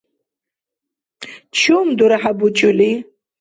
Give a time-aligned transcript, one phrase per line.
[1.57, 2.91] Чум дурхӏя бучӏули?